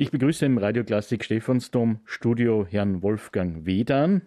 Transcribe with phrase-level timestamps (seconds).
[0.00, 4.22] Ich begrüße im Radioklassik Stephansdom Studio Herrn Wolfgang Wedan.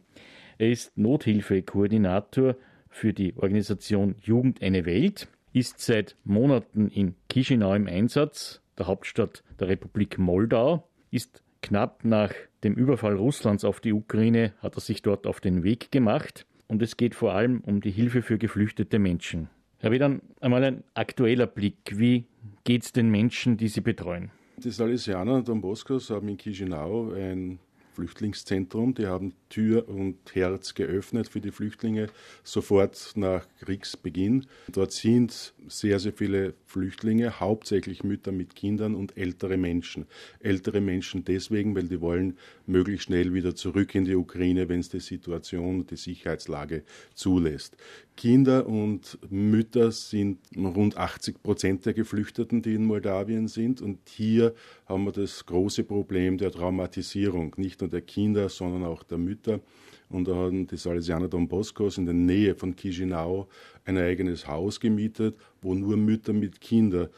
[0.59, 2.57] Er ist Nothilfekoordinator
[2.89, 9.43] für die Organisation Jugend eine Welt, ist seit Monaten in Chisinau im Einsatz, der Hauptstadt
[9.59, 12.31] der Republik Moldau, ist knapp nach
[12.63, 16.83] dem Überfall Russlands auf die Ukraine, hat er sich dort auf den Weg gemacht und
[16.83, 19.49] es geht vor allem um die Hilfe für geflüchtete Menschen.
[19.79, 21.97] Herr Wedan, einmal ein aktueller Blick.
[21.97, 22.25] Wie
[22.63, 24.29] geht es den Menschen, die Sie betreuen?
[24.63, 27.59] Die Salesianer Don Boscos haben in Chisinau ein
[27.95, 28.93] Flüchtlingszentrum.
[28.93, 32.07] Die haben Tür und Herz geöffnet für die Flüchtlinge
[32.43, 34.45] sofort nach Kriegsbeginn.
[34.71, 40.07] Dort sind sehr, sehr viele Flüchtlinge, hauptsächlich Mütter mit Kindern und ältere Menschen.
[40.39, 44.89] Ältere Menschen deswegen, weil die wollen möglichst schnell wieder zurück in die Ukraine, wenn es
[44.89, 46.81] die Situation, die Sicherheitslage
[47.13, 47.77] zulässt.
[48.17, 53.79] Kinder und Mütter sind rund 80 Prozent der Geflüchteten, die in Moldawien sind.
[53.79, 54.55] Und hier
[54.87, 59.59] haben wir das große Problem der Traumatisierung, nicht nur der Kinder, sondern auch der Mütter.
[60.09, 63.47] Und da haben die Salesianer Don Boscos in der Nähe von Chisinau
[63.85, 67.09] ein eigenes Haus gemietet, wo nur Mütter mit Kindern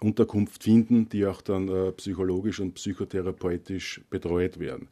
[0.00, 4.88] Unterkunft finden, die auch dann äh, psychologisch und psychotherapeutisch betreut werden.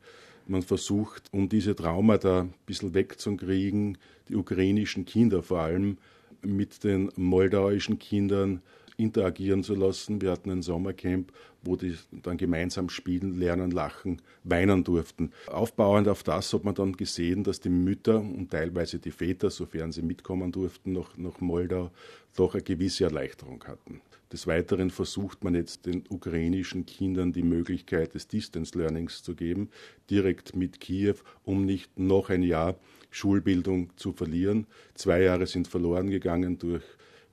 [0.47, 3.97] Man versucht, um diese Traumata ein bisschen wegzukriegen,
[4.29, 5.99] die ukrainischen Kinder vor allem
[6.43, 8.61] mit den moldauischen Kindern
[9.03, 10.21] interagieren zu lassen.
[10.23, 15.33] Wir hatten ein Sommercamp, wo die dann gemeinsam spielen, lernen, lachen, weinen durften.
[15.49, 19.93] Aufbauend auf das hat man dann gesehen, dass die Mütter und teilweise die Väter, sofern
[19.93, 21.91] sie mitkommen durften, nach, nach Moldau,
[22.37, 24.01] doch eine gewisse Erleichterung hatten.
[24.33, 29.69] Des Weiteren versucht man jetzt den ukrainischen Kindern die Möglichkeit des Distance Learnings zu geben,
[30.09, 32.77] direkt mit Kiew, um nicht noch ein Jahr
[33.11, 34.67] Schulbildung zu verlieren.
[34.95, 36.83] Zwei Jahre sind verloren gegangen durch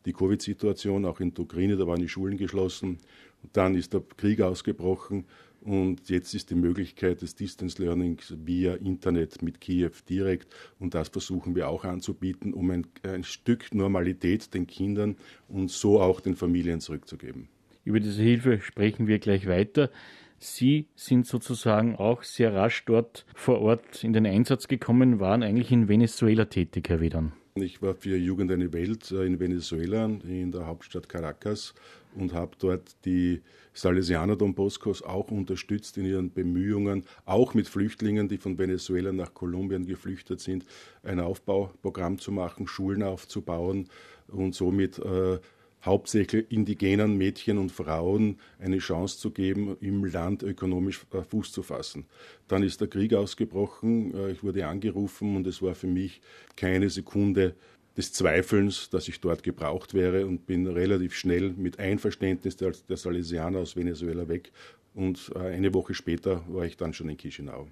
[0.05, 2.97] die Covid-Situation, auch in der Ukraine, da waren die Schulen geschlossen.
[3.41, 5.25] Und dann ist der Krieg ausgebrochen
[5.61, 10.53] und jetzt ist die Möglichkeit des Distance Learnings via Internet mit Kiew direkt.
[10.79, 16.01] Und das versuchen wir auch anzubieten, um ein, ein Stück Normalität den Kindern und so
[16.01, 17.49] auch den Familien zurückzugeben.
[17.83, 19.89] Über diese Hilfe sprechen wir gleich weiter.
[20.37, 25.71] Sie sind sozusagen auch sehr rasch dort vor Ort in den Einsatz gekommen, waren eigentlich
[25.71, 27.33] in Venezuela tätig, Herr Wedern.
[27.61, 31.73] Ich war für Jugend eine Welt äh, in Venezuela, in der Hauptstadt Caracas
[32.15, 33.41] und habe dort die
[33.73, 39.33] Salesianer Don Boscos auch unterstützt in ihren Bemühungen, auch mit Flüchtlingen, die von Venezuela nach
[39.33, 40.65] Kolumbien geflüchtet sind,
[41.03, 43.87] ein Aufbauprogramm zu machen, Schulen aufzubauen
[44.27, 45.39] und somit äh,
[45.83, 51.63] hauptsächlich indigenen Mädchen und Frauen eine Chance zu geben, im Land ökonomisch äh, Fuß zu
[51.63, 52.05] fassen.
[52.47, 56.21] Dann ist der Krieg ausgebrochen, äh, ich wurde angerufen und es war für mich
[56.55, 57.55] keine Sekunde
[57.95, 63.59] des Zweifelns, dass ich dort gebraucht wäre und bin relativ schnell mit Einverständnis der, Salesianer
[63.59, 64.51] aus Venezuela weg
[64.93, 67.67] und äh, eine Woche später war ich dann schon in Chisinau.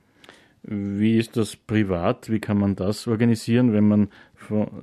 [0.70, 2.30] Wie ist das privat?
[2.30, 4.10] Wie kann man das organisieren, wenn man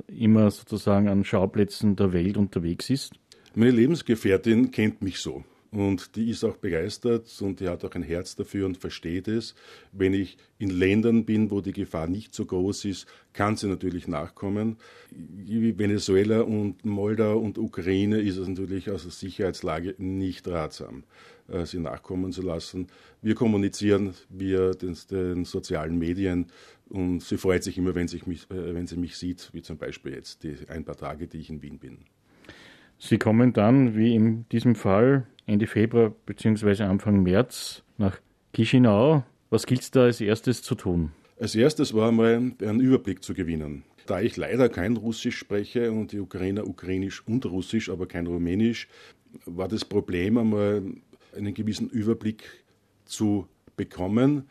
[0.08, 3.12] immer sozusagen an Schauplätzen der Welt unterwegs ist?
[3.54, 5.44] Meine Lebensgefährtin kennt mich so.
[5.74, 9.56] Und die ist auch begeistert und die hat auch ein Herz dafür und versteht es.
[9.90, 14.06] Wenn ich in Ländern bin, wo die Gefahr nicht so groß ist, kann sie natürlich
[14.06, 14.76] nachkommen.
[15.10, 21.02] Wie Venezuela und Moldau und Ukraine ist es natürlich aus der Sicherheitslage nicht ratsam,
[21.48, 22.86] äh, sie nachkommen zu lassen.
[23.20, 26.52] Wir kommunizieren via den, den sozialen Medien
[26.88, 29.76] und sie freut sich immer, wenn, sich mich, äh, wenn sie mich sieht, wie zum
[29.76, 31.98] Beispiel jetzt die ein paar Tage, die ich in Wien bin.
[32.98, 36.84] Sie kommen dann, wie in diesem Fall, Ende Februar bzw.
[36.84, 38.18] Anfang März nach
[38.54, 39.24] Chisinau.
[39.50, 41.12] Was gilt es da als erstes zu tun?
[41.38, 43.84] Als erstes war einmal einen Überblick zu gewinnen.
[44.06, 48.88] Da ich leider kein Russisch spreche und die Ukrainer Ukrainisch und Russisch, aber kein Rumänisch,
[49.46, 50.82] war das Problem einmal
[51.36, 52.64] einen gewissen Überblick
[53.04, 54.48] zu bekommen.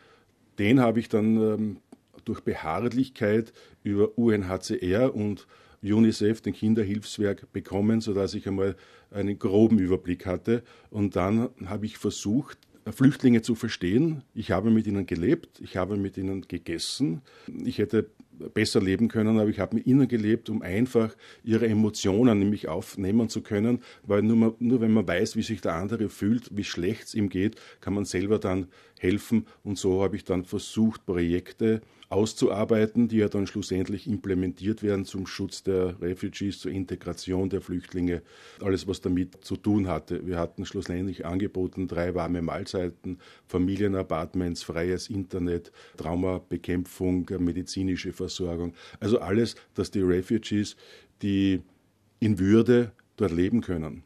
[0.60, 1.78] Den habe ich dann ähm,
[2.26, 5.48] durch Beharrlichkeit über UNHCR und
[5.84, 8.76] UNICEF, den Kinderhilfswerk, bekommen, sodass ich einmal
[9.12, 10.64] einen groben Überblick hatte.
[10.90, 12.58] Und dann habe ich versucht,
[12.92, 14.24] Flüchtlinge zu verstehen.
[14.34, 17.22] Ich habe mit ihnen gelebt, ich habe mit ihnen gegessen.
[17.64, 18.10] Ich hätte
[18.54, 23.30] besser leben können, aber ich habe mit ihnen gelebt, um einfach ihre Emotionen nämlich aufnehmen
[23.30, 27.04] zu können, weil nur, nur wenn man weiß, wie sich der andere fühlt, wie schlecht
[27.04, 28.68] es ihm geht, kann man selber dann
[29.04, 29.46] helfen.
[29.64, 35.28] Und so habe ich dann versucht, Projekte auszuarbeiten, die ja dann schlussendlich implementiert werden zum
[35.28, 38.22] Schutz der Refugees, zur Integration der Flüchtlinge,
[38.62, 40.26] alles was damit zu tun hatte.
[40.26, 43.18] Wir hatten schlussendlich angeboten drei warme Mahlzeiten,
[43.48, 50.78] Familienapartments, freies Internet, Traumabekämpfung, medizinische Versorgung, also alles, dass die Refugees,
[51.22, 51.62] die
[52.20, 54.04] in Würde dort leben können.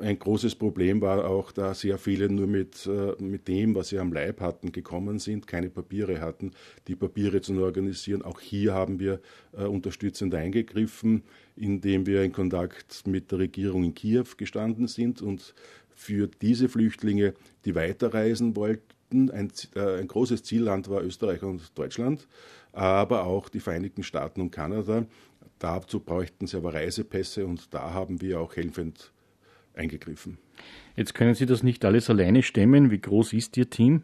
[0.00, 3.98] Ein großes Problem war auch, da sehr viele nur mit, äh, mit dem, was sie
[3.98, 6.52] am Leib hatten, gekommen sind, keine Papiere hatten,
[6.88, 8.22] die Papiere zu organisieren.
[8.22, 9.20] Auch hier haben wir
[9.52, 11.22] äh, unterstützend eingegriffen,
[11.56, 15.54] indem wir in Kontakt mit der Regierung in Kiew gestanden sind und
[15.94, 22.26] für diese Flüchtlinge, die weiterreisen wollten, ein, äh, ein großes Zielland war Österreich und Deutschland,
[22.72, 25.06] aber auch die Vereinigten Staaten und Kanada.
[25.60, 29.13] Dazu bräuchten sie aber Reisepässe und da haben wir auch helfend
[29.76, 30.38] eingegriffen.
[30.96, 32.90] Jetzt können Sie das nicht alles alleine stemmen.
[32.90, 34.02] Wie groß ist Ihr Team?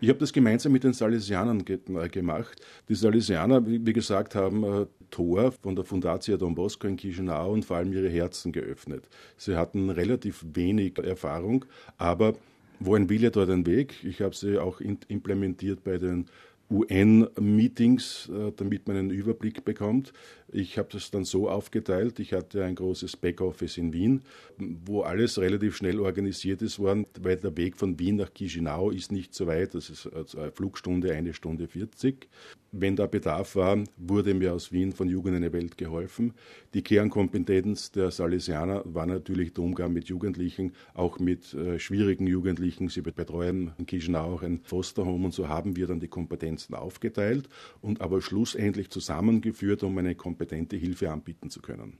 [0.00, 2.60] Ich habe das gemeinsam mit den Salesianern äh, gemacht.
[2.88, 7.64] Die Salesianer, wie gesagt, haben äh, Tor von der Fundatia Don Bosco in Chisinau und
[7.64, 9.08] vor allem ihre Herzen geöffnet.
[9.36, 11.64] Sie hatten relativ wenig Erfahrung,
[11.96, 12.34] aber
[12.80, 14.04] wo ein Wille, dort ein Weg.
[14.04, 16.26] Ich habe sie auch implementiert bei den
[16.70, 20.12] UN-Meetings, äh, damit man einen Überblick bekommt.
[20.54, 22.20] Ich habe das dann so aufgeteilt.
[22.20, 24.22] Ich hatte ein großes Backoffice in Wien,
[24.56, 29.10] wo alles relativ schnell organisiert ist worden, weil der Weg von Wien nach Chisinau ist
[29.10, 29.74] nicht so weit.
[29.74, 32.28] Das ist also eine Flugstunde, eine Stunde 40.
[32.70, 36.34] Wenn da Bedarf war, wurde mir aus Wien von Jugend eine Welt geholfen.
[36.72, 42.88] Die Kernkompetenz der Salesianer war natürlich der Umgang mit Jugendlichen, auch mit äh, schwierigen Jugendlichen.
[42.88, 47.48] Sie betreuen in Chisinau auch ein Fosterhome und so haben wir dann die Kompetenzen aufgeteilt
[47.80, 51.98] und aber schlussendlich zusammengeführt, um eine kompetente Hilfe anbieten zu können.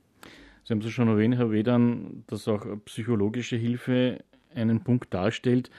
[0.63, 5.69] Sie haben es schon erwähnt, Herr Wedern, dass auch psychologische Hilfe einen Punkt darstellt,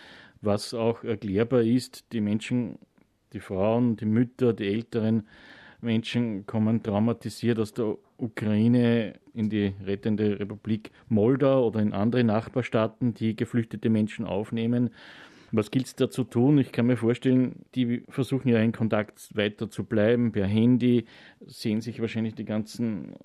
[0.41, 2.13] was auch erklärbar ist.
[2.13, 2.79] Die Menschen
[3.33, 5.25] die Frauen, die Mütter, die älteren
[5.81, 13.12] Menschen kommen traumatisiert aus der Ukraine in die rettende Republik Moldau oder in andere Nachbarstaaten,
[13.12, 14.91] die geflüchtete Menschen aufnehmen.
[15.53, 16.59] Was gilt es da zu tun?
[16.59, 21.05] Ich kann mir vorstellen, die versuchen ja in Kontakt weiter zu bleiben per Handy,
[21.41, 23.17] sehen sich wahrscheinlich die ganzen äh,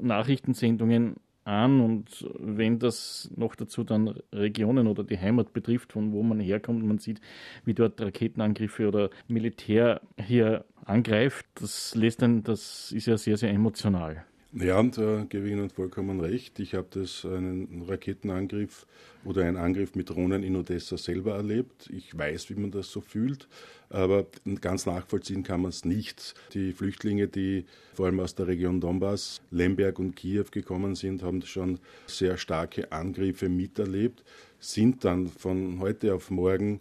[0.00, 6.22] Nachrichtensendungen an und wenn das noch dazu dann Regionen oder die Heimat betrifft, von wo
[6.22, 7.20] man herkommt, man sieht,
[7.64, 13.50] wie dort Raketenangriffe oder Militär hier angreift, das lässt dann, das ist ja sehr, sehr
[13.50, 14.24] emotional.
[14.56, 16.60] Ja, da gebe ich Ihnen vollkommen recht.
[16.60, 18.86] Ich habe das einen Raketenangriff
[19.24, 21.90] oder einen Angriff mit Drohnen in Odessa selber erlebt.
[21.90, 23.48] Ich weiß, wie man das so fühlt,
[23.90, 24.26] aber
[24.60, 26.36] ganz nachvollziehen kann man es nicht.
[26.52, 27.64] Die Flüchtlinge, die
[27.94, 32.92] vor allem aus der Region Donbass, Lemberg und Kiew gekommen sind, haben schon sehr starke
[32.92, 34.22] Angriffe miterlebt,
[34.60, 36.78] sind dann von heute auf morgen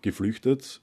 [0.00, 0.80] geflüchtet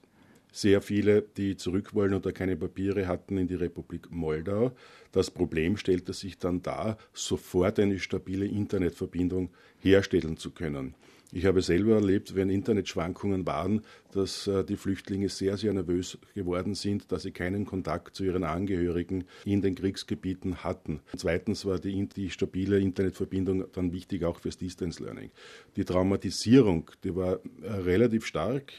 [0.52, 4.72] sehr viele, die zurück wollen oder keine Papiere hatten, in die Republik Moldau.
[5.12, 9.50] Das Problem stellte sich dann dar, sofort eine stabile Internetverbindung
[9.80, 10.94] herstellen zu können.
[11.30, 16.74] Ich habe selber erlebt, wenn Internetschwankungen waren, dass äh, die Flüchtlinge sehr, sehr nervös geworden
[16.74, 21.00] sind, dass sie keinen Kontakt zu ihren Angehörigen in den Kriegsgebieten hatten.
[21.14, 25.30] Zweitens war die, die stabile Internetverbindung dann wichtig auch fürs Distance Learning.
[25.76, 28.72] Die Traumatisierung, die war äh, relativ stark.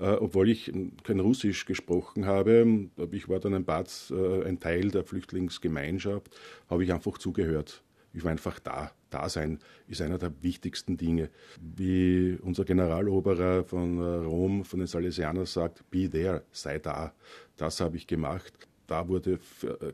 [0.00, 0.72] Äh, obwohl ich
[1.04, 6.30] kein Russisch gesprochen habe, ich war dann ein, Bad, äh, ein Teil der Flüchtlingsgemeinschaft,
[6.70, 7.82] habe ich einfach zugehört.
[8.14, 8.92] Ich war einfach da.
[9.10, 9.58] Dasein
[9.88, 11.28] ist einer der wichtigsten Dinge.
[11.60, 17.12] Wie unser Generaloberer von äh, Rom, von den Salesianern sagt, be there, sei da.
[17.56, 18.52] Das habe ich gemacht.
[18.86, 19.38] Da wurde,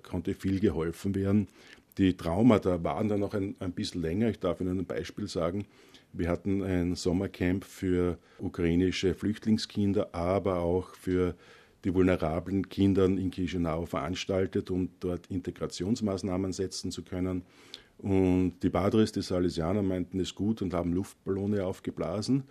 [0.03, 1.49] konnte viel geholfen werden.
[1.99, 4.31] Die Traumata waren dann noch ein, ein bisschen länger.
[4.31, 5.67] Ich darf Ihnen ein Beispiel sagen.
[6.17, 11.35] Wir hatten ein Sommercamp für ukrainische Flüchtlingskinder, aber auch für
[11.85, 17.43] die vulnerablen Kinder in Chisinau veranstaltet, um dort Integrationsmaßnahmen setzen zu können.
[17.99, 22.45] Und die Padres, die Salesianer, meinten es gut und haben Luftballone aufgeblasen.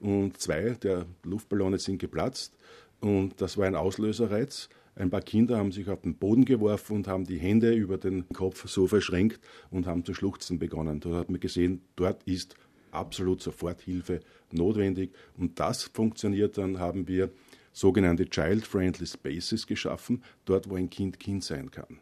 [0.00, 2.56] Und zwei der Luftballone sind geplatzt.
[3.00, 4.68] Und das war ein Auslöserreiz.
[4.94, 8.28] Ein paar Kinder haben sich auf den Boden geworfen und haben die Hände über den
[8.30, 10.98] Kopf so verschränkt und haben zu schluchzen begonnen.
[11.00, 12.56] Dort hat man gesehen, dort ist
[12.92, 14.20] absolut Soforthilfe
[14.52, 15.10] notwendig.
[15.36, 17.30] Und das funktioniert dann, haben wir
[17.72, 22.00] sogenannte Child-Friendly Spaces geschaffen, dort wo ein Kind Kind sein kann.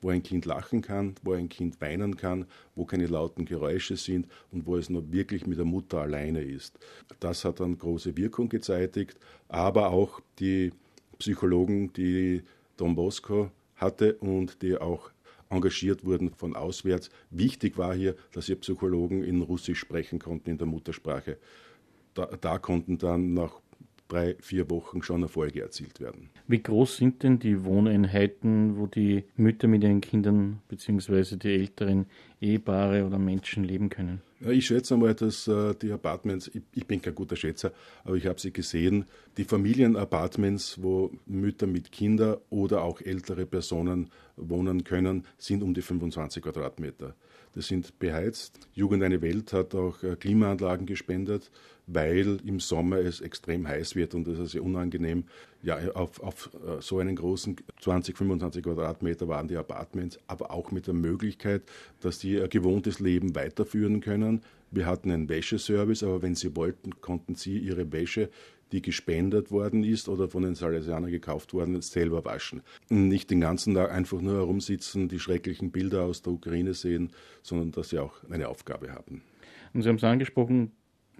[0.00, 4.26] Wo ein Kind lachen kann, wo ein Kind weinen kann, wo keine lauten Geräusche sind
[4.50, 6.76] und wo es nur wirklich mit der Mutter alleine ist.
[7.20, 9.16] Das hat dann große Wirkung gezeitigt,
[9.48, 10.72] aber auch die
[11.18, 12.42] Psychologen, die
[12.76, 15.11] Don Bosco hatte und die auch
[15.52, 17.10] engagiert wurden von auswärts.
[17.30, 21.38] Wichtig war hier, dass wir Psychologen in Russisch sprechen konnten, in der Muttersprache.
[22.14, 23.60] Da, da konnten dann nach
[24.08, 26.28] drei, vier Wochen schon Erfolge erzielt werden.
[26.46, 31.36] Wie groß sind denn die Wohneinheiten, wo die Mütter mit ihren Kindern bzw.
[31.36, 32.06] die älteren
[32.40, 34.20] Ehepaare oder Menschen leben können?
[34.48, 37.72] Ich schätze mal, dass äh, die Apartments, ich, bin kein guter Schätzer,
[38.04, 39.04] aber ich habe sie gesehen,
[39.36, 45.82] die Familienapartments, wo Mütter mit Kindern oder auch ältere Personen wohnen können, sind um die
[45.82, 47.14] 25 Quadratmeter.
[47.54, 48.58] die sind beheizt.
[48.74, 51.50] Jugend eine Welt hat auch äh, Klimaanlagen gespendet,
[51.86, 55.24] weil im Sommer es extrem heiß wird und es ist sehr unangenehm.
[55.62, 60.70] Ja, auf, auf äh, so einen großen 20, 25 Quadratmeter waren die Apartments, aber auch
[60.70, 61.62] mit der Möglichkeit,
[62.00, 64.42] dass die ihr gewohntes Leben weiterführen können.
[64.70, 68.30] Wir hatten einen Wäscheservice, aber wenn sie wollten, konnten sie ihre Wäsche
[68.72, 72.62] die gespendet worden ist oder von den Salesianern gekauft worden ist, selber waschen.
[72.88, 77.10] Nicht den ganzen Tag einfach nur herumsitzen, die schrecklichen Bilder aus der Ukraine sehen,
[77.42, 79.22] sondern dass sie auch eine Aufgabe haben.
[79.74, 80.72] Und Sie haben es angesprochen,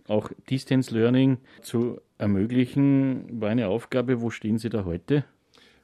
[0.09, 4.21] auch Distance Learning zu ermöglichen, war eine Aufgabe.
[4.21, 5.25] Wo stehen Sie da heute?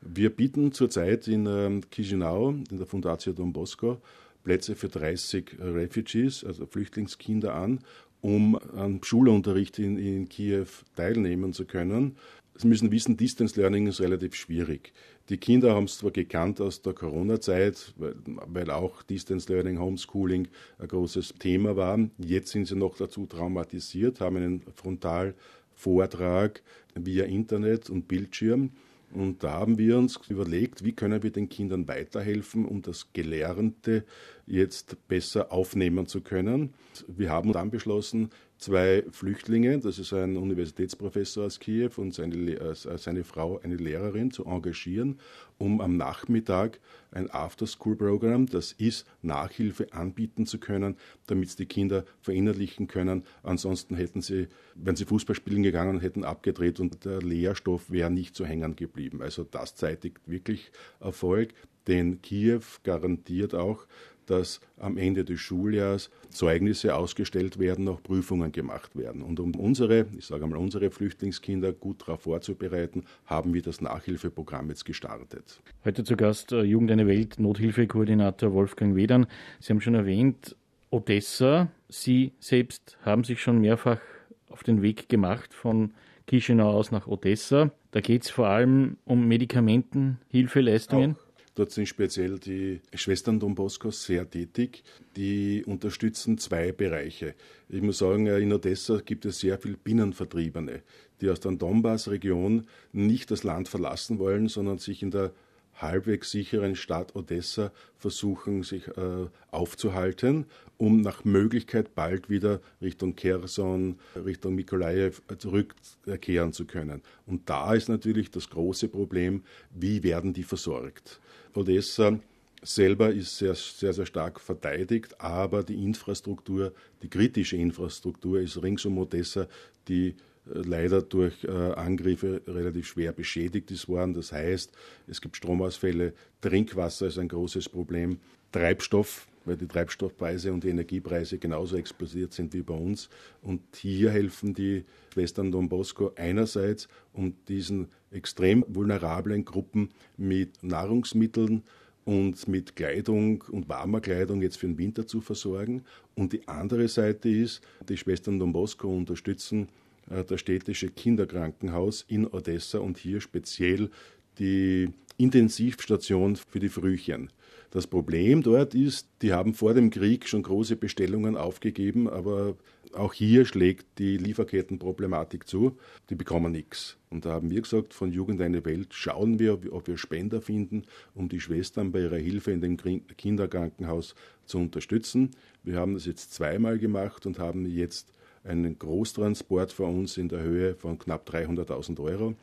[0.01, 4.01] Wir bieten zurzeit in ähm, Chisinau, in der Fundatio Don Bosco,
[4.45, 7.81] Plätze für 30 Refugees, also Flüchtlingskinder an
[8.21, 12.17] um am Schulunterricht in, in Kiew teilnehmen zu können.
[12.57, 14.93] Sie müssen wissen, Distance Learning ist relativ schwierig.
[15.29, 18.15] Die Kinder haben es zwar gekannt aus der Corona-Zeit, weil,
[18.47, 21.99] weil, auch Distance Learning, Homeschooling ein großes Thema war.
[22.17, 26.63] Jetzt sind sie noch dazu traumatisiert, haben einen Frontalvortrag
[26.95, 28.71] via Internet und Bildschirm.
[29.13, 34.05] Und da haben wir uns überlegt, wie können wir den Kindern weiterhelfen, um das Gelernte
[34.47, 36.75] jetzt besser aufnehmen zu können.
[37.07, 42.75] Wir haben dann beschlossen, zwei Flüchtlinge, das ist ein Universitätsprofessor aus Kiew und seine, äh,
[42.75, 45.21] seine Frau, eine Lehrerin, zu engagieren,
[45.59, 50.97] um am Nachmittag ein After-School-Programm, das ist, Nachhilfe anbieten zu können,
[51.27, 53.25] damit die Kinder verinnerlichen können.
[53.43, 58.37] Ansonsten hätten sie, wenn sie Fußball spielen gegangen, hätten abgedreht und der Lehrstoff wäre nicht
[58.37, 59.23] so hängen geblieben.
[59.23, 61.55] Also das zeitigt wirklich Erfolg,
[61.87, 63.87] denn Kiew garantiert auch,
[64.31, 69.23] dass am Ende des Schuljahres Zeugnisse ausgestellt werden, auch Prüfungen gemacht werden.
[69.23, 74.69] Und um unsere, ich sage einmal, unsere Flüchtlingskinder gut darauf vorzubereiten, haben wir das Nachhilfeprogramm
[74.69, 75.61] jetzt gestartet.
[75.85, 79.27] Heute zu Gast äh, Jugend eine Welt, Nothilfekoordinator Wolfgang Wedern.
[79.61, 80.57] Sie haben schon erwähnt,
[80.91, 81.69] Odessa.
[81.89, 84.01] Sie selbst haben sich schon mehrfach
[84.49, 85.93] auf den Weg gemacht von
[86.29, 87.71] Chisinau aus nach Odessa.
[87.91, 91.17] Da geht es vor allem um Medikamentenhilfeleistungen.
[91.17, 91.28] Auch
[91.59, 94.85] Dort sind speziell die Schwestern Don Bosco sehr tätig.
[95.17, 97.35] Die unterstützen zwei Bereiche.
[97.69, 100.83] Ich muss sagen, in Odessa gibt es sehr viele Binnenvertriebene,
[101.21, 105.33] die aus der Donbass-Region nicht das Land verlassen wollen, sondern sich in der
[105.75, 110.47] halbwegs sicheren Stadt Odessa versuchen, sich äh, aufzuhalten,
[110.77, 117.03] um nach Möglichkeit bald wieder Richtung Kherson, Richtung Mikolajew zurückkehren zu können.
[117.27, 119.43] Und da ist natürlich das große Problem,
[119.75, 121.21] wie werden die versorgt?
[121.59, 122.19] Odessa
[122.62, 126.73] selber ist sehr, sehr, sehr stark verteidigt, aber die Infrastruktur,
[127.03, 129.47] die kritische Infrastruktur ist rings um Odessa,
[129.87, 130.15] die äh,
[130.47, 134.15] leider durch äh, Angriffe relativ schwer beschädigt ist worden.
[134.15, 134.73] Das heißt,
[135.07, 138.19] es gibt Stromausfälle, Trinkwasser ist ein großes Problem,
[138.53, 143.09] Treibstoff, weil die Treibstoffpreise und die Energiepreise genauso explodiert sind wie bei uns.
[143.43, 151.62] Und hier helfen die Schwestern Don Bosco einerseits, um diesen extrem vulnerablen Gruppen mit Nahrungsmitteln
[152.05, 155.83] und mit Kleidung und warmer Kleidung jetzt für den Winter zu versorgen.
[156.14, 159.69] Und die andere Seite ist, die Schwestern Don Bosco unterstützen
[160.11, 163.90] äh, das städtische Kinderkrankenhaus in Odessa und hier speziell
[164.38, 164.88] die
[165.19, 167.31] Intensivstation für die Frühchen.
[167.71, 172.57] Das Problem dort ist, die haben vor dem Krieg schon große Bestellungen aufgegeben, aber
[172.95, 175.77] auch hier schlägt die Lieferkettenproblematik zu.
[176.09, 176.97] Die bekommen nichts.
[177.11, 180.85] Und da haben wir gesagt, von Jugend eine Welt schauen wir, ob wir Spender finden,
[181.15, 184.15] um die Schwestern bei ihrer Hilfe in dem Kinderkrankenhaus
[184.47, 185.33] zu unterstützen.
[185.63, 188.13] Wir haben das jetzt zweimal gemacht und haben jetzt
[188.45, 192.35] einen Großtransport für uns in der Höhe von knapp 300.000 Euro,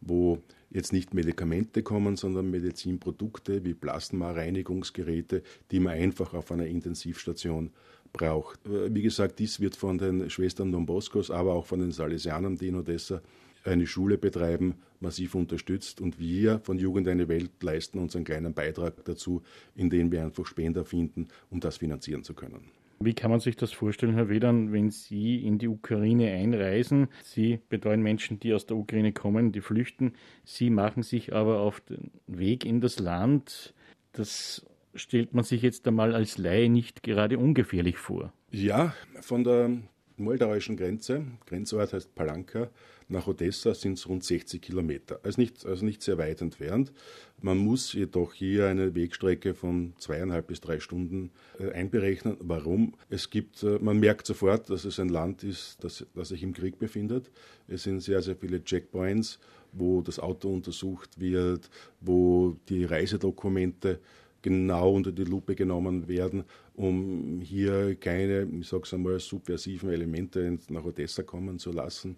[0.00, 0.38] wo
[0.72, 7.70] jetzt nicht Medikamente kommen, sondern Medizinprodukte wie Plasma-Reinigungsgeräte, die man einfach auf einer Intensivstation
[8.12, 8.60] braucht.
[8.64, 12.68] Wie gesagt, dies wird von den Schwestern Don Boscos, aber auch von den Salesianern, die
[12.68, 13.22] in Odessa
[13.64, 16.00] eine Schule betreiben, massiv unterstützt.
[16.00, 19.42] Und wir von Jugend eine Welt leisten unseren kleinen Beitrag dazu,
[19.74, 22.70] indem wir einfach Spender finden, um das finanzieren zu können.
[23.04, 27.08] Wie kann man sich das vorstellen, Herr Wedern, wenn Sie in die Ukraine einreisen?
[27.22, 30.14] Sie betreuen Menschen, die aus der Ukraine kommen, die flüchten.
[30.44, 33.74] Sie machen sich aber auf den Weg in das Land.
[34.12, 38.32] Das stellt man sich jetzt einmal als Laie nicht gerade ungefährlich vor.
[38.50, 39.70] Ja, von der
[40.16, 42.70] moldauischen Grenze, Grenzort heißt Palanka,
[43.12, 45.20] nach Odessa sind es rund 60 Kilometer.
[45.22, 46.92] Also nicht, also nicht sehr weit entfernt.
[47.40, 52.36] Man muss jedoch hier eine Wegstrecke von zweieinhalb bis drei Stunden äh, einberechnen.
[52.40, 52.94] Warum?
[53.10, 56.52] Es gibt, äh, man merkt sofort, dass es ein Land ist, das, das sich im
[56.52, 57.30] Krieg befindet.
[57.68, 59.38] Es sind sehr, sehr viele Checkpoints,
[59.72, 61.68] wo das Auto untersucht wird,
[62.00, 64.00] wo die Reisedokumente
[64.42, 66.44] genau unter die Lupe genommen werden,
[66.74, 72.16] um hier keine, ich sage es einmal, subversiven Elemente nach Odessa kommen zu lassen.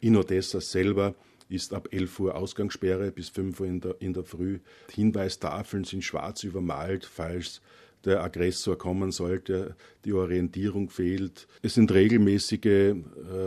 [0.00, 1.14] In Odessa selber
[1.48, 4.60] ist ab 11 Uhr Ausgangssperre bis 5 Uhr in der, in der Früh.
[4.90, 7.60] Hinweistafeln sind schwarz übermalt, falls
[8.04, 11.46] der Aggressor kommen sollte, die Orientierung fehlt.
[11.62, 12.94] Es sind regelmäßige äh,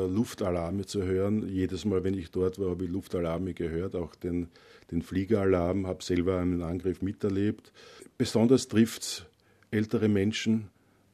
[0.07, 1.47] Luftalarme zu hören.
[1.47, 4.47] Jedes Mal, wenn ich dort war, habe ich Luftalarme gehört, auch den,
[4.91, 7.71] den Fliegeralarm, habe selber einen Angriff miterlebt.
[8.17, 9.25] Besonders trifft es
[9.71, 10.69] ältere Menschen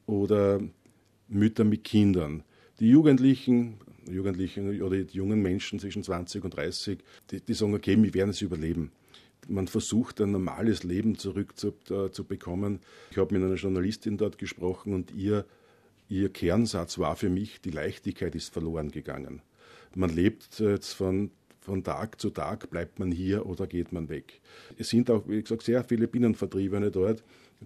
[0.06, 0.60] oder
[1.28, 2.42] Mütter mit Kindern.
[2.80, 6.98] Die Jugendlichen, Jugendlichen oder die jungen Menschen zwischen 20 und 30,
[7.30, 8.90] die, die sagen, okay, wir werden es überleben
[9.48, 12.76] man versucht, ein normales Leben zurückzubekommen.
[12.76, 12.78] Äh,
[13.10, 15.44] ich habe mit einer Journalistin dort gesprochen und ihr,
[16.08, 19.42] ihr Kernsatz war für mich, die Leichtigkeit ist verloren gegangen.
[19.94, 21.30] Man lebt jetzt von,
[21.64, 24.40] von Tag zu Tag, bleibt man hier oder geht man weg.
[24.76, 27.24] Es sind auch, wie gesagt, sehr viele Binnenvertriebene dort,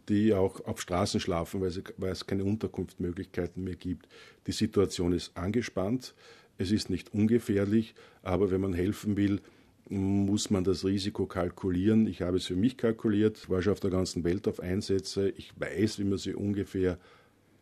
[0.08, 4.08] die auch auf Straßen schlafen, weil, sie, weil es keine Unterkunftsmöglichkeiten mehr gibt.
[4.46, 6.14] Die Situation ist angespannt,
[6.58, 9.40] es ist nicht ungefährlich, aber wenn man helfen will,
[9.88, 12.06] muss man das Risiko kalkulieren.
[12.06, 15.30] Ich habe es für mich kalkuliert, war schon auf der ganzen Welt auf Einsätze.
[15.30, 16.98] Ich weiß, wie man sich ungefähr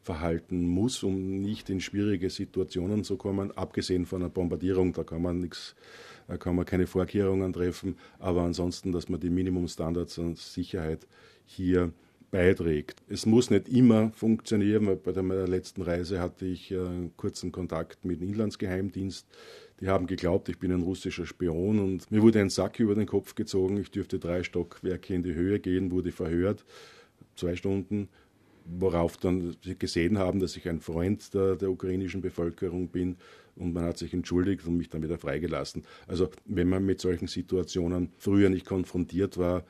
[0.07, 3.51] verhalten muss, um nicht in schwierige Situationen zu kommen.
[3.57, 5.75] Abgesehen von einer Bombardierung, da kann man nichts,
[6.29, 7.97] da kann man keine Vorkehrungen treffen.
[8.19, 11.07] Aber ansonsten, dass man die Minimumstandards an Sicherheit
[11.45, 11.93] hier
[12.31, 13.03] beiträgt.
[13.09, 14.99] Es muss nicht immer funktionieren.
[15.03, 19.27] Bei der letzten Reise hatte ich äh, einen kurzen Kontakt mit dem Inlandsgeheimdienst
[19.81, 23.07] die haben geglaubt, ich bin ein russischer Spion und mir wurde ein Sack über den
[23.07, 23.77] Kopf gezogen.
[23.77, 26.65] Ich dürfte drei Stockwerke in die Höhe gehen, wurde verhört,
[27.35, 28.09] zwei Stunden,
[28.67, 33.17] worauf dann sie gesehen haben, dass ich ein Freund der, der ukrainischen Bevölkerung bin
[33.57, 35.85] und man hat sich entschuldigt und mich dann wieder freigelassen.
[36.07, 39.65] Also wenn man mit solchen Situationen früher nicht konfrontiert war,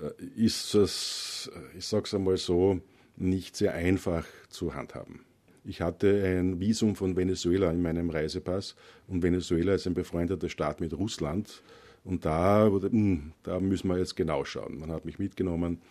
[0.00, 2.80] äh, ist es, ich sage es einmal so,
[3.16, 5.20] nicht sehr einfach zu handhaben.
[5.64, 8.74] Ich hatte ein Visum von Venezuela in meinem Reisepass
[9.06, 11.62] und Venezuela ist ein befreundeter Staat mit Russland.
[12.04, 14.78] Und da, hm, da müssen wir jetzt genau schauen.
[14.78, 15.82] Man hat mich mitgenommen.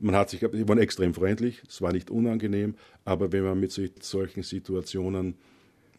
[0.00, 3.72] Man hat sich, die waren extrem freundlich, es war nicht unangenehm, aber wenn man mit
[3.72, 5.36] solchen Situationen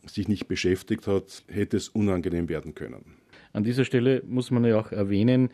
[0.05, 3.17] sich nicht beschäftigt hat, hätte es unangenehm werden können.
[3.53, 5.49] An dieser Stelle muss man ja auch erwähnen,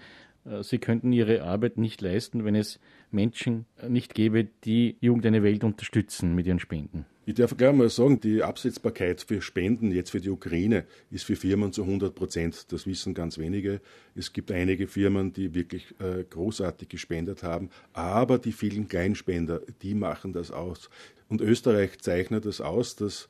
[0.45, 2.79] äh, Sie könnten Ihre Arbeit nicht leisten, wenn es
[3.11, 7.05] Menschen nicht gäbe, die Jugend eine Welt unterstützen mit ihren Spenden.
[7.25, 11.37] Ich darf gleich mal sagen, die Absetzbarkeit für Spenden jetzt für die Ukraine ist für
[11.37, 12.73] Firmen zu 100 Prozent.
[12.73, 13.79] Das wissen ganz wenige.
[14.13, 19.95] Es gibt einige Firmen, die wirklich äh, großartig gespendet haben, aber die vielen Kleinspender, die
[19.95, 20.89] machen das aus.
[21.29, 23.29] Und Österreich zeichnet das aus, dass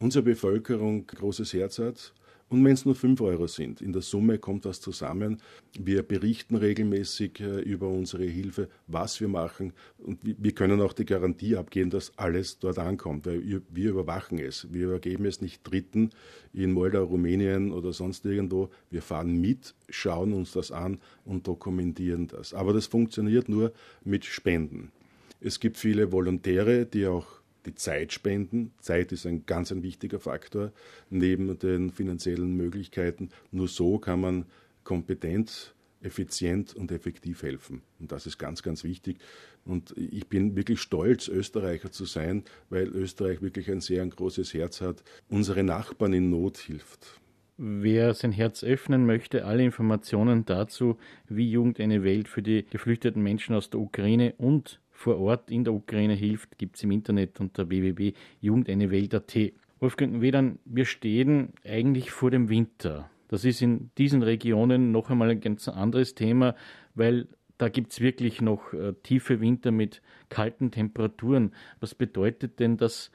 [0.00, 2.12] unsere Bevölkerung großes Herz hat
[2.54, 5.42] und wenn es nur 5 Euro sind, in der Summe kommt das zusammen.
[5.76, 9.72] Wir berichten regelmäßig äh, über unsere Hilfe, was wir machen.
[9.98, 14.72] Und wir können auch die Garantie abgeben, dass alles dort ankommt, weil wir überwachen es.
[14.72, 16.10] Wir übergeben es nicht Dritten
[16.52, 18.70] in Moldau, Rumänien oder sonst irgendwo.
[18.88, 22.54] Wir fahren mit, schauen uns das an und dokumentieren das.
[22.54, 23.72] Aber das funktioniert nur
[24.04, 24.92] mit Spenden.
[25.40, 27.26] Es gibt viele Volontäre, die auch
[27.66, 28.72] die Zeit spenden.
[28.78, 30.72] Zeit ist ein ganz ein wichtiger Faktor
[31.10, 33.30] neben den finanziellen Möglichkeiten.
[33.50, 34.46] Nur so kann man
[34.84, 37.82] kompetent, effizient und effektiv helfen.
[37.98, 39.18] Und das ist ganz, ganz wichtig.
[39.64, 44.52] Und ich bin wirklich stolz, Österreicher zu sein, weil Österreich wirklich ein sehr ein großes
[44.54, 47.20] Herz hat, unsere Nachbarn in Not hilft.
[47.56, 50.98] Wer sein Herz öffnen möchte, alle Informationen dazu,
[51.28, 55.64] wie Jugend eine Welt für die geflüchteten Menschen aus der Ukraine und vor Ort in
[55.64, 59.52] der Ukraine hilft, gibt es im Internet unter www.jugendeinewelt.at.
[59.80, 63.10] Wolfgang Wedern, wir stehen eigentlich vor dem Winter.
[63.28, 66.54] Das ist in diesen Regionen noch einmal ein ganz anderes Thema,
[66.94, 67.26] weil
[67.58, 71.52] da gibt es wirklich noch äh, tiefe Winter mit kalten Temperaturen.
[71.80, 73.10] Was bedeutet denn das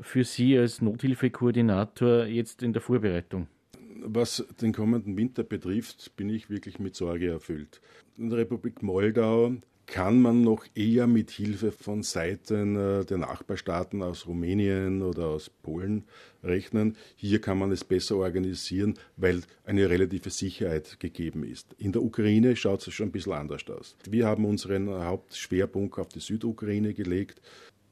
[0.00, 3.48] für Sie als Nothilfekoordinator jetzt in der Vorbereitung?
[4.00, 7.80] Was den kommenden Winter betrifft, bin ich wirklich mit Sorge erfüllt.
[8.16, 9.56] In der Republik Moldau
[9.88, 15.48] kann man noch eher mit Hilfe von Seiten äh, der Nachbarstaaten aus Rumänien oder aus
[15.48, 16.04] Polen
[16.44, 16.94] rechnen.
[17.16, 21.74] Hier kann man es besser organisieren, weil eine relative Sicherheit gegeben ist.
[21.78, 23.96] In der Ukraine schaut es schon ein bisschen anders aus.
[24.08, 27.40] Wir haben unseren Hauptschwerpunkt auf die Südukraine gelegt.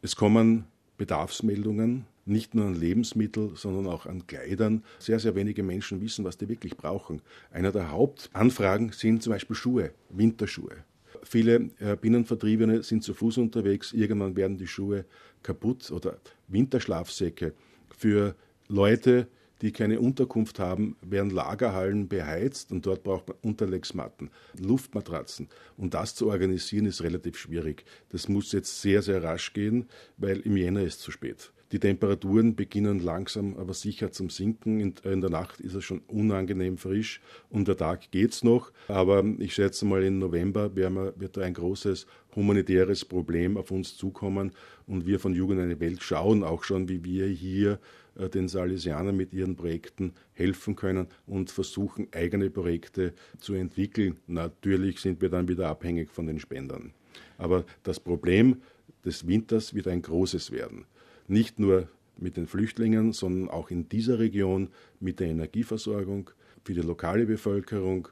[0.03, 0.67] Es kommen
[0.99, 4.85] Bedarfsmeldungen, nicht nur an Lebensmitteln, sondern auch an Kleidern.
[4.99, 7.23] Sehr, sehr wenige Menschen wissen, was die wirklich brauchen.
[7.51, 10.85] Einer der Hauptanfragen sind zum Beispiel Schuhe, Winterschuhe.
[11.23, 13.93] Viele äh, Binnenvertriebene sind zu Fuß unterwegs.
[13.93, 15.05] Irgendwann werden die Schuhe
[15.43, 17.55] kaputt oder Winterschlafsäcke
[17.97, 18.35] für
[18.69, 19.29] Leute,
[19.63, 25.49] die keine Unterkunft haben, werden Lagerhallen beheizt und dort braucht man Unterlegsmatten, Luftmatratzen.
[25.77, 27.85] Und das zu organisieren ist relativ schwierig.
[28.11, 29.87] Das muss jetzt sehr, sehr rasch gehen,
[30.19, 31.53] weil im Jänner ist zu spät.
[31.73, 34.79] Die Temperaturen beginnen langsam, aber sicher zum Sinken.
[34.79, 38.71] In, in der Nacht ist es schon unangenehm frisch und der Tag geht's noch.
[38.87, 44.53] Aber ich schätze mal, im November wird da ein großes humanitäres Problem auf uns zukommen.
[44.87, 47.81] Und wir von Jugend eine Welt schauen auch schon, wie wir hier
[48.17, 54.19] äh, den Salesianern mit ihren Projekten helfen können und versuchen, eigene Projekte zu entwickeln.
[54.29, 56.93] Natürlich sind wir dann wieder abhängig von den Spendern.
[57.39, 58.63] Aber das Problem
[59.05, 60.85] des Winters wird ein großes werden
[61.29, 64.69] nicht nur mit den Flüchtlingen, sondern auch in dieser Region
[65.01, 66.31] mit der Energieversorgung
[66.65, 68.09] für die lokale Bevölkerung.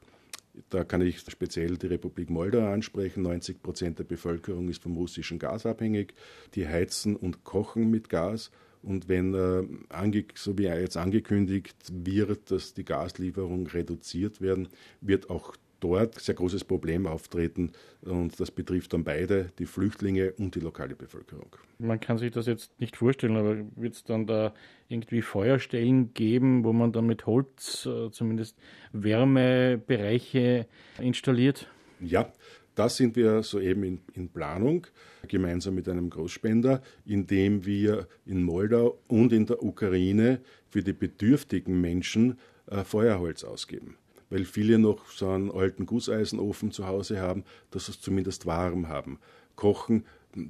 [0.70, 3.22] Da kann ich speziell die Republik Moldau ansprechen.
[3.22, 6.14] 90 Prozent der Bevölkerung ist vom russischen Gas abhängig.
[6.54, 8.50] Die heizen und kochen mit Gas.
[8.82, 14.68] Und wenn, äh, so wie jetzt angekündigt wird, dass die Gaslieferungen reduziert werden,
[15.00, 20.54] wird auch dort sehr großes Problem auftreten und das betrifft dann beide, die Flüchtlinge und
[20.54, 21.54] die lokale Bevölkerung.
[21.78, 24.54] Man kann sich das jetzt nicht vorstellen, aber wird es dann da
[24.88, 28.56] irgendwie Feuerstellen geben, wo man dann mit Holz äh, zumindest
[28.92, 30.66] Wärmebereiche
[30.98, 31.68] installiert?
[32.00, 32.32] Ja,
[32.74, 34.86] das sind wir soeben in, in, Planung,
[35.28, 41.78] gemeinsam mit einem Großspender, indem wir in Moldau und in der Ukraine für die bedürftigen
[41.78, 43.98] Menschen äh, Feuerholz ausgeben
[44.30, 48.88] weil viele noch so einen alten Gusseisenofen zu Hause haben, dass sie es zumindest warm
[48.88, 49.18] haben.
[49.56, 50.04] Kochen,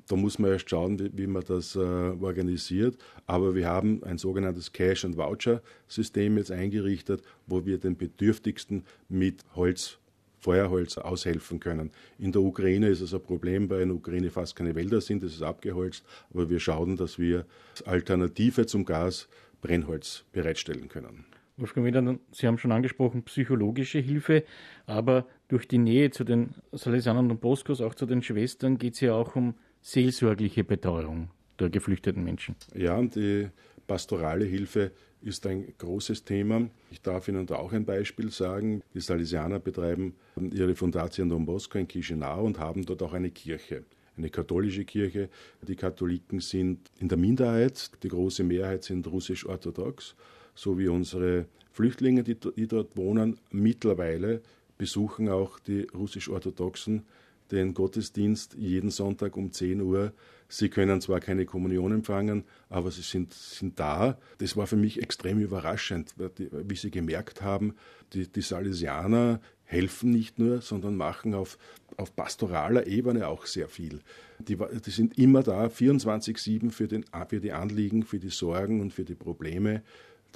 [0.09, 2.97] da muss man erst schauen, wie, wie man das äh, organisiert.
[3.27, 9.43] Aber wir haben ein sogenanntes Cash- and Voucher-System jetzt eingerichtet, wo wir den Bedürftigsten mit
[9.55, 9.99] Holz
[10.45, 11.91] Feuerholz aushelfen können.
[12.19, 15.23] In der Ukraine ist es ein Problem, weil in der Ukraine fast keine Wälder sind,
[15.23, 19.27] es ist abgeholzt, aber wir schauen, dass wir als Alternative zum Gas
[19.63, 21.25] Brennholz bereitstellen können.
[21.57, 24.45] Wolfgang Wiener, Sie haben schon angesprochen, psychologische Hilfe,
[24.87, 29.01] aber durch die Nähe zu den Salesianern und Boskos, auch zu den Schwestern, geht es
[29.01, 32.57] ja auch um seelsorgliche Betreuung der geflüchteten Menschen.
[32.75, 33.49] Ja, und die
[33.87, 34.91] pastorale Hilfe
[35.21, 36.69] ist ein großes Thema.
[36.91, 38.83] Ich darf Ihnen da auch ein Beispiel sagen.
[38.93, 40.15] Die Salesianer betreiben
[40.53, 43.85] ihre Fundation Don Bosco in Chisinau und haben dort auch eine Kirche
[44.17, 45.29] eine katholische Kirche.
[45.63, 50.15] Die Katholiken sind in der Minderheit, die große Mehrheit sind russisch-orthodox
[50.55, 54.43] so wie unsere Flüchtlinge, die, die dort wohnen, mittlerweile
[54.79, 57.05] besuchen auch die russisch-orthodoxen
[57.51, 60.13] den Gottesdienst jeden Sonntag um 10 Uhr.
[60.49, 64.19] Sie können zwar keine Kommunion empfangen, aber sie sind, sind da.
[64.39, 67.75] Das war für mich extrem überraschend, wie sie gemerkt haben,
[68.13, 71.59] die, die Salesianer helfen nicht nur, sondern machen auf,
[71.97, 74.01] auf pastoraler Ebene auch sehr viel.
[74.39, 76.89] Die, die sind immer da, 24-7 für,
[77.29, 79.83] für die Anliegen, für die Sorgen und für die Probleme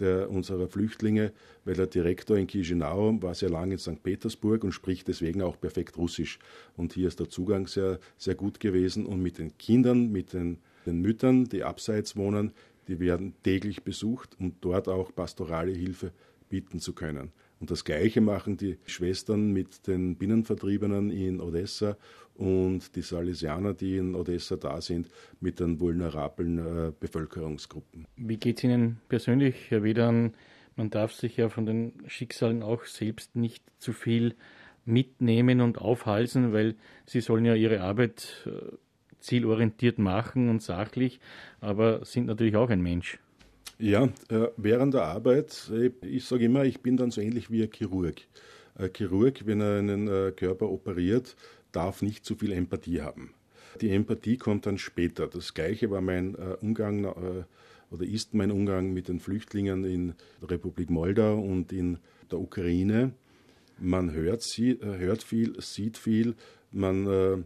[0.00, 1.32] der, unserer Flüchtlinge,
[1.64, 4.02] weil der Direktor in Chisinau war sehr lange in St.
[4.02, 6.38] Petersburg und spricht deswegen auch perfekt Russisch.
[6.76, 9.06] Und hier ist der Zugang sehr, sehr gut gewesen.
[9.06, 12.52] Und mit den Kindern, mit den, den Müttern, die abseits wohnen,
[12.88, 16.12] die werden täglich besucht, um dort auch pastorale Hilfe
[16.48, 17.32] bieten zu können.
[17.60, 21.96] Und das Gleiche machen die Schwestern mit den Binnenvertriebenen in Odessa
[22.34, 25.08] und die Salesianer, die in Odessa da sind,
[25.40, 28.06] mit den vulnerablen äh, Bevölkerungsgruppen.
[28.16, 30.34] Wie geht es Ihnen persönlich, Herr Wedern?
[30.76, 34.36] Man darf sich ja von den Schicksalen auch selbst nicht zu viel
[34.84, 38.76] mitnehmen und aufhalsen, weil Sie sollen ja Ihre Arbeit äh,
[39.18, 41.18] zielorientiert machen und sachlich,
[41.60, 43.18] aber sind natürlich auch ein Mensch.
[43.80, 45.70] Ja, äh, während der Arbeit,
[46.02, 48.16] ich sage immer, ich bin dann so ähnlich wie ein Chirurg.
[48.74, 51.36] Ein Chirurg, wenn er einen äh, Körper operiert,
[51.70, 53.34] darf nicht zu viel Empathie haben.
[53.80, 55.28] Die Empathie kommt dann später.
[55.28, 57.04] Das gleiche war mein äh, Umgang
[57.90, 61.98] oder ist mein Umgang mit den Flüchtlingen in der Republik Moldau und in
[62.32, 63.12] der Ukraine.
[63.78, 64.44] Man hört,
[64.80, 66.34] hört viel, sieht viel,
[66.72, 67.44] man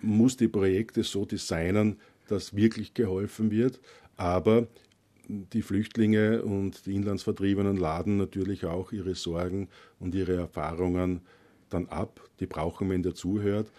[0.00, 3.80] muss die Projekte so designen, dass wirklich geholfen wird.
[4.16, 4.68] Aber
[5.28, 11.20] die Flüchtlinge und die Inlandsvertriebenen laden natürlich auch ihre Sorgen und ihre Erfahrungen
[11.70, 12.20] dann ab.
[12.40, 13.70] Die brauchen, wenn der zuhört.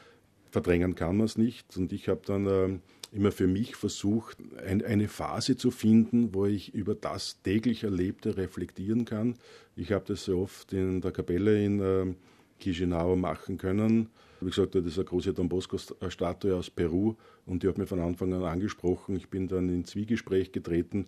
[0.52, 1.78] Verdrängen kann man es nicht.
[1.78, 2.80] Und ich habe dann äh,
[3.12, 8.38] immer für mich versucht, ein, eine Phase zu finden, wo ich über das täglich Erlebte
[8.38, 9.36] reflektieren kann.
[9.76, 12.14] Ich habe das sehr oft in der Kapelle in äh,
[12.60, 14.10] Chisinau machen können.
[14.46, 18.00] Wie gesagt, das ist eine große Don Bosco-Statue aus Peru und die hat mir von
[18.00, 19.16] Anfang an angesprochen.
[19.16, 21.08] Ich bin dann in Zwiegespräch getreten,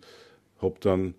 [0.58, 1.14] habe dann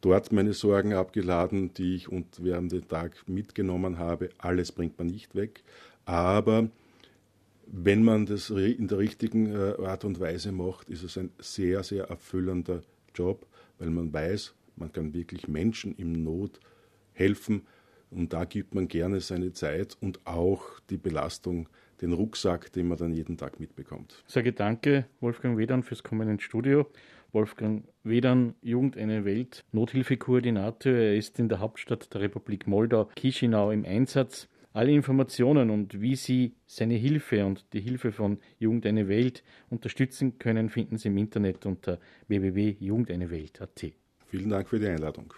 [0.00, 4.30] dort meine Sorgen abgeladen, die ich und während dem Tag mitgenommen habe.
[4.38, 5.62] Alles bringt man nicht weg,
[6.04, 6.68] aber
[7.66, 11.84] wenn man das in der richtigen äh, Art und Weise macht, ist es ein sehr,
[11.84, 12.82] sehr erfüllender
[13.14, 13.46] Job,
[13.78, 16.58] weil man weiß, Man kann wirklich Menschen im Not
[17.12, 17.66] helfen
[18.10, 21.68] und da gibt man gerne seine Zeit und auch die Belastung,
[22.00, 24.22] den Rucksack, den man dann jeden Tag mitbekommt.
[24.26, 26.86] Ich sage danke, Wolfgang Wedern, fürs Kommen ins Studio.
[27.32, 30.92] Wolfgang Wedern, Jugend eine Welt, Nothilfekoordinator.
[30.92, 34.48] Er ist in der Hauptstadt der Republik Moldau, Chisinau, im Einsatz.
[34.72, 40.38] Alle Informationen und wie Sie seine Hilfe und die Hilfe von Jugend eine Welt unterstützen
[40.38, 43.92] können, finden Sie im Internet unter www.jugendeinewelt.at.
[44.26, 45.34] Vielen Dank für die Einladung.